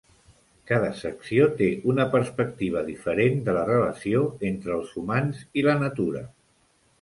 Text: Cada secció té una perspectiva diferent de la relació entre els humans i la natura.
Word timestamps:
Cada 0.69 0.87
secció 1.01 1.43
té 1.59 1.67
una 1.93 2.07
perspectiva 2.15 2.83
diferent 2.87 3.37
de 3.51 3.55
la 3.59 3.67
relació 3.69 4.23
entre 4.51 4.75
els 4.79 4.97
humans 5.03 5.45
i 5.63 5.67
la 5.69 5.77
natura. 5.85 6.25